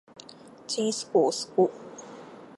[0.67, 1.69] ちんすこうすこ